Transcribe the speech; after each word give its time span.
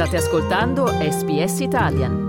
State 0.00 0.16
ascoltando 0.16 0.86
SBS 0.86 1.60
Italian. 1.60 2.28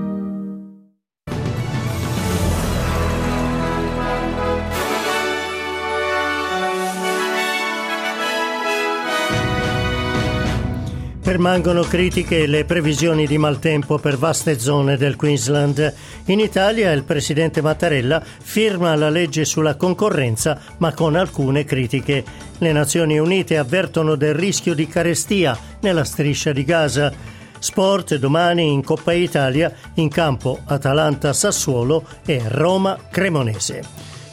Permangono 11.24 11.84
critiche 11.84 12.46
le 12.46 12.66
previsioni 12.66 13.26
di 13.26 13.38
maltempo 13.38 13.98
per 14.00 14.18
vaste 14.18 14.60
zone 14.60 14.98
del 14.98 15.16
Queensland. 15.16 15.94
In 16.26 16.42
Italia 16.42 16.92
il 16.92 17.04
presidente 17.04 17.62
Mattarella 17.62 18.22
firma 18.22 18.94
la 18.96 19.10
legge 19.10 19.46
sulla 19.46 19.78
concorrenza, 19.78 20.60
ma 20.80 20.94
con 20.94 21.16
alcune 21.16 21.64
critiche. 21.64 22.26
Le 22.58 22.72
Nazioni 22.74 23.18
Unite 23.18 23.58
avvertono 23.58 24.16
del 24.16 24.34
rischio 24.34 24.74
di 24.74 24.88
carestia 24.88 25.58
nella 25.80 26.04
striscia 26.04 26.52
di 26.52 26.66
Gaza. 26.66 27.40
Sport 27.62 28.16
domani 28.16 28.72
in 28.72 28.84
Coppa 28.84 29.14
Italia, 29.14 29.72
in 29.94 30.10
campo 30.10 30.62
Atalanta-Sassuolo 30.66 32.04
e 32.26 32.42
Roma-Cremonese. 32.44 33.84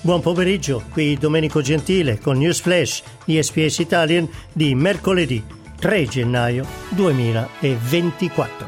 Buon 0.00 0.22
pomeriggio, 0.22 0.82
qui 0.90 1.18
Domenico 1.18 1.60
Gentile 1.60 2.18
con 2.18 2.38
News 2.38 2.60
Flash 2.60 3.02
ESPS 3.26 3.80
Italian 3.80 4.26
di 4.50 4.74
mercoledì 4.74 5.44
3 5.78 6.06
gennaio 6.06 6.64
2024. 6.88 8.66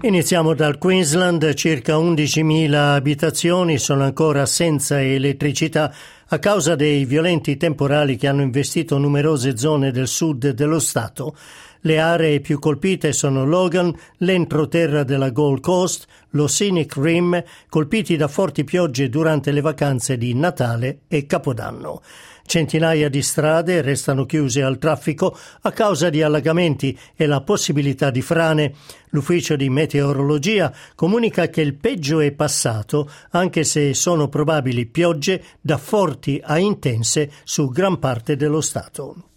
Iniziamo 0.00 0.52
dal 0.52 0.78
Queensland, 0.78 1.54
circa 1.54 1.94
11.000 1.94 2.74
abitazioni 2.74 3.78
sono 3.78 4.02
ancora 4.02 4.44
senza 4.46 5.00
elettricità 5.00 5.94
a 6.28 6.38
causa 6.38 6.74
dei 6.74 7.04
violenti 7.04 7.56
temporali 7.56 8.16
che 8.16 8.26
hanno 8.26 8.42
investito 8.42 8.98
numerose 8.98 9.56
zone 9.56 9.90
del 9.90 10.08
sud 10.08 10.50
dello 10.50 10.78
Stato. 10.78 11.36
Le 11.80 11.98
aree 11.98 12.40
più 12.40 12.58
colpite 12.58 13.12
sono 13.12 13.44
Logan, 13.44 13.94
l'entroterra 14.18 15.04
della 15.04 15.30
Gold 15.30 15.60
Coast, 15.60 16.06
lo 16.30 16.46
Scenic 16.46 16.96
Rim, 16.96 17.42
colpiti 17.68 18.16
da 18.16 18.26
forti 18.26 18.64
piogge 18.64 19.10
durante 19.10 19.52
le 19.52 19.60
vacanze 19.60 20.16
di 20.16 20.34
Natale 20.34 21.00
e 21.08 21.26
Capodanno. 21.26 22.00
Centinaia 22.46 23.08
di 23.08 23.22
strade 23.22 23.80
restano 23.80 24.26
chiuse 24.26 24.62
al 24.62 24.78
traffico 24.78 25.36
a 25.62 25.72
causa 25.72 26.10
di 26.10 26.22
allagamenti 26.22 26.96
e 27.16 27.26
la 27.26 27.40
possibilità 27.40 28.10
di 28.10 28.22
frane. 28.22 28.74
L'ufficio 29.10 29.56
di 29.56 29.70
meteorologia 29.70 30.72
comunica 30.94 31.48
che 31.48 31.62
il 31.62 31.74
peggio 31.74 32.20
è 32.20 32.32
passato, 32.32 33.10
anche 33.30 33.64
se 33.64 33.94
sono 33.94 34.28
probabili 34.28 34.86
piogge 34.86 35.42
da 35.60 35.78
forti 35.78 36.40
a 36.44 36.58
intense 36.58 37.30
su 37.44 37.70
gran 37.70 37.98
parte 37.98 38.36
dello 38.36 38.60
Stato. 38.60 39.33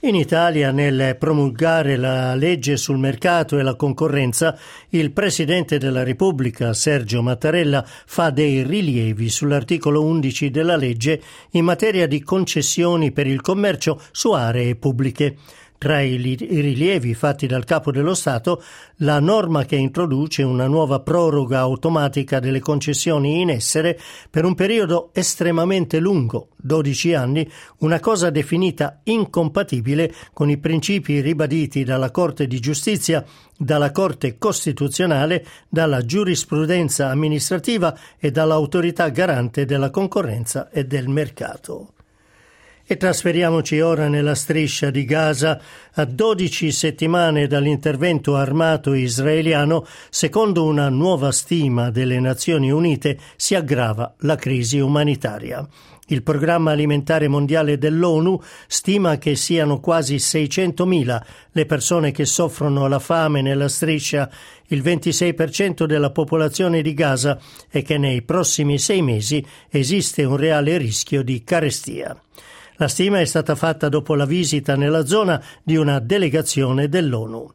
In 0.00 0.14
Italia, 0.14 0.72
nel 0.72 1.16
promulgare 1.16 1.96
la 1.96 2.34
legge 2.34 2.76
sul 2.76 2.98
mercato 2.98 3.58
e 3.58 3.62
la 3.62 3.76
concorrenza, 3.76 4.56
il 4.90 5.10
Presidente 5.10 5.78
della 5.78 6.02
Repubblica, 6.02 6.74
Sergio 6.74 7.22
Mattarella, 7.22 7.82
fa 8.04 8.28
dei 8.28 8.62
rilievi 8.62 9.30
sull'articolo 9.30 10.04
11 10.04 10.50
della 10.50 10.76
legge 10.76 11.22
in 11.52 11.64
materia 11.64 12.06
di 12.06 12.22
concessioni 12.22 13.10
per 13.10 13.26
il 13.26 13.40
commercio 13.40 13.98
su 14.12 14.32
aree 14.32 14.76
pubbliche. 14.76 15.36
Tra 15.78 16.00
i 16.00 16.16
rilievi 16.16 17.12
fatti 17.12 17.46
dal 17.46 17.64
Capo 17.64 17.92
dello 17.92 18.14
Stato, 18.14 18.62
la 19.00 19.20
norma 19.20 19.66
che 19.66 19.76
introduce 19.76 20.42
una 20.42 20.66
nuova 20.66 21.00
proroga 21.00 21.58
automatica 21.58 22.40
delle 22.40 22.60
concessioni 22.60 23.42
in 23.42 23.50
essere 23.50 23.98
per 24.30 24.46
un 24.46 24.54
periodo 24.54 25.10
estremamente 25.12 25.98
lungo, 25.98 26.48
12 26.56 27.12
anni, 27.12 27.50
una 27.78 28.00
cosa 28.00 28.30
definita 28.30 29.00
incompatibile 29.04 30.14
con 30.32 30.48
i 30.48 30.56
principi 30.56 31.20
ribaditi 31.20 31.84
dalla 31.84 32.10
Corte 32.10 32.46
di 32.46 32.58
Giustizia, 32.58 33.22
dalla 33.56 33.92
Corte 33.92 34.38
Costituzionale, 34.38 35.44
dalla 35.68 36.04
giurisprudenza 36.04 37.10
amministrativa 37.10 37.94
e 38.18 38.30
dall'autorità 38.30 39.10
garante 39.10 39.66
della 39.66 39.90
concorrenza 39.90 40.70
e 40.70 40.86
del 40.86 41.08
mercato. 41.08 41.90
E 42.88 42.96
trasferiamoci 42.96 43.80
ora 43.80 44.06
nella 44.06 44.36
striscia 44.36 44.90
di 44.90 45.04
Gaza. 45.04 45.60
A 45.94 46.04
12 46.04 46.70
settimane 46.70 47.48
dall'intervento 47.48 48.36
armato 48.36 48.92
israeliano, 48.94 49.84
secondo 50.08 50.64
una 50.64 50.88
nuova 50.88 51.32
stima 51.32 51.90
delle 51.90 52.20
Nazioni 52.20 52.70
Unite, 52.70 53.18
si 53.34 53.56
aggrava 53.56 54.14
la 54.18 54.36
crisi 54.36 54.78
umanitaria. 54.78 55.66
Il 56.06 56.22
programma 56.22 56.70
alimentare 56.70 57.26
mondiale 57.26 57.76
dell'ONU 57.76 58.40
stima 58.68 59.18
che 59.18 59.34
siano 59.34 59.80
quasi 59.80 60.14
600.000 60.14 61.20
le 61.50 61.66
persone 61.66 62.12
che 62.12 62.24
soffrono 62.24 62.86
la 62.86 63.00
fame 63.00 63.42
nella 63.42 63.66
striscia, 63.66 64.30
il 64.68 64.80
26% 64.84 65.86
della 65.86 66.12
popolazione 66.12 66.82
di 66.82 66.94
Gaza 66.94 67.36
e 67.68 67.82
che 67.82 67.98
nei 67.98 68.22
prossimi 68.22 68.78
sei 68.78 69.02
mesi 69.02 69.44
esiste 69.68 70.22
un 70.22 70.36
reale 70.36 70.78
rischio 70.78 71.24
di 71.24 71.42
carestia. 71.42 72.16
La 72.76 72.88
stima 72.88 73.20
è 73.20 73.24
stata 73.24 73.54
fatta 73.54 73.88
dopo 73.88 74.14
la 74.14 74.26
visita 74.26 74.76
nella 74.76 75.06
zona 75.06 75.42
di 75.62 75.76
una 75.76 75.98
delegazione 75.98 76.88
dell'ONU. 76.88 77.52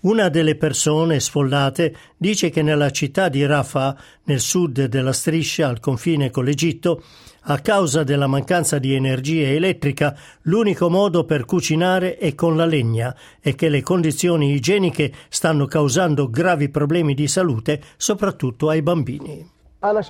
Una 0.00 0.28
delle 0.28 0.56
persone 0.56 1.18
sfollate 1.18 1.96
dice 2.16 2.50
che 2.50 2.62
nella 2.62 2.90
città 2.90 3.28
di 3.28 3.44
Rafah, 3.44 3.96
nel 4.24 4.38
sud 4.38 4.84
della 4.84 5.12
striscia 5.12 5.66
al 5.66 5.80
confine 5.80 6.30
con 6.30 6.44
l'Egitto, 6.44 7.02
a 7.50 7.58
causa 7.60 8.04
della 8.04 8.26
mancanza 8.26 8.78
di 8.78 8.94
energia 8.94 9.48
elettrica, 9.48 10.16
l'unico 10.42 10.88
modo 10.90 11.24
per 11.24 11.46
cucinare 11.46 12.16
è 12.18 12.34
con 12.34 12.56
la 12.56 12.66
legna 12.66 13.16
e 13.40 13.54
che 13.54 13.68
le 13.68 13.80
condizioni 13.80 14.52
igieniche 14.52 15.12
stanno 15.30 15.66
causando 15.66 16.28
gravi 16.28 16.68
problemi 16.68 17.14
di 17.14 17.26
salute, 17.26 17.82
soprattutto 17.96 18.68
ai 18.68 18.82
bambini. 18.82 19.56
The 19.80 20.02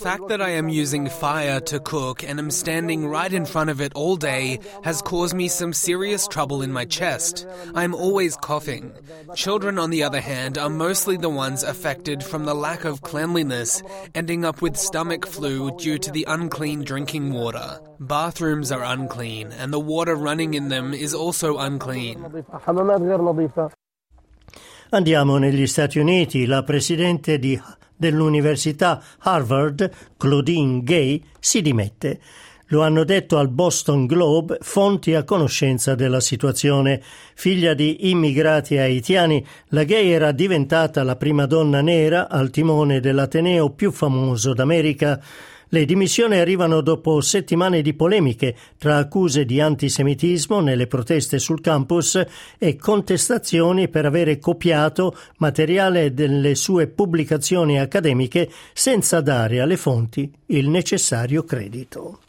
fact 0.00 0.28
that 0.28 0.40
I 0.40 0.50
am 0.50 0.68
using 0.68 1.08
fire 1.08 1.58
to 1.62 1.80
cook 1.80 2.22
and 2.22 2.38
am 2.38 2.52
standing 2.52 3.08
right 3.08 3.32
in 3.32 3.44
front 3.44 3.70
of 3.70 3.80
it 3.80 3.92
all 3.96 4.14
day 4.14 4.60
has 4.84 5.02
caused 5.02 5.34
me 5.34 5.48
some 5.48 5.72
serious 5.72 6.28
trouble 6.28 6.62
in 6.62 6.70
my 6.70 6.84
chest. 6.84 7.48
I 7.74 7.82
am 7.82 7.96
always 7.96 8.36
coughing. 8.36 8.92
Children, 9.34 9.76
on 9.76 9.90
the 9.90 10.04
other 10.04 10.20
hand, 10.20 10.56
are 10.56 10.70
mostly 10.70 11.16
the 11.16 11.28
ones 11.28 11.64
affected 11.64 12.22
from 12.22 12.44
the 12.44 12.54
lack 12.54 12.84
of 12.84 13.02
cleanliness, 13.02 13.82
ending 14.14 14.44
up 14.44 14.62
with 14.62 14.76
stomach 14.76 15.26
flu 15.26 15.76
due 15.78 15.98
to 15.98 16.12
the 16.12 16.26
unclean 16.28 16.84
drinking 16.84 17.32
water. 17.32 17.80
Bathrooms 17.98 18.70
are 18.70 18.84
unclean, 18.84 19.50
and 19.50 19.72
the 19.72 19.80
water 19.80 20.14
running 20.14 20.54
in 20.54 20.68
them 20.68 20.94
is 20.94 21.12
also 21.12 21.58
unclean. 21.58 22.24
Andiamo 24.90 25.36
negli 25.36 25.66
Stati 25.66 25.98
Uniti. 25.98 26.46
La 26.46 26.62
presidente 26.62 27.38
di, 27.38 27.60
dell'Università 27.94 29.02
Harvard, 29.18 29.90
Claudine 30.16 30.82
Gay, 30.82 31.22
si 31.38 31.60
dimette. 31.60 32.18
Lo 32.68 32.80
hanno 32.80 33.04
detto 33.04 33.36
al 33.36 33.50
Boston 33.50 34.06
Globe 34.06 34.56
fonti 34.62 35.14
a 35.14 35.24
conoscenza 35.24 35.94
della 35.94 36.20
situazione. 36.20 37.02
Figlia 37.34 37.74
di 37.74 38.08
immigrati 38.08 38.78
haitiani, 38.78 39.44
la 39.68 39.84
Gay 39.84 40.08
era 40.08 40.32
diventata 40.32 41.02
la 41.02 41.16
prima 41.16 41.44
donna 41.44 41.82
nera 41.82 42.30
al 42.30 42.48
timone 42.48 43.00
dell'Ateneo 43.00 43.68
più 43.68 43.92
famoso 43.92 44.54
d'America. 44.54 45.22
Le 45.70 45.84
dimissioni 45.84 46.38
arrivano 46.38 46.80
dopo 46.80 47.20
settimane 47.20 47.82
di 47.82 47.92
polemiche 47.92 48.56
tra 48.78 48.96
accuse 48.96 49.44
di 49.44 49.60
antisemitismo 49.60 50.60
nelle 50.60 50.86
proteste 50.86 51.38
sul 51.38 51.60
campus 51.60 52.24
e 52.56 52.76
contestazioni 52.76 53.88
per 53.88 54.06
avere 54.06 54.38
copiato 54.38 55.14
materiale 55.36 56.14
delle 56.14 56.54
sue 56.54 56.86
pubblicazioni 56.86 57.78
accademiche 57.78 58.50
senza 58.72 59.20
dare 59.20 59.60
alle 59.60 59.76
fonti 59.76 60.32
il 60.46 60.70
necessario 60.70 61.44
credito. 61.44 62.20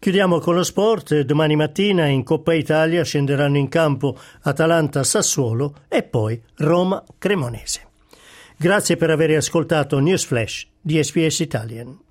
Chiudiamo 0.00 0.40
con 0.40 0.56
lo 0.56 0.64
sport. 0.64 1.20
Domani 1.20 1.54
mattina 1.54 2.06
in 2.06 2.24
Coppa 2.24 2.54
Italia 2.54 3.04
scenderanno 3.04 3.56
in 3.56 3.68
campo 3.68 4.18
Atalanta-Sassuolo 4.40 5.82
e 5.86 6.02
poi 6.02 6.42
Roma-Cremonese. 6.56 7.86
Grazie 8.56 8.96
per 8.96 9.10
aver 9.10 9.36
ascoltato 9.36 10.00
News 10.00 10.24
Flash 10.24 10.66
di 10.80 11.00
SPS 11.00 11.38
Italian. 11.38 12.10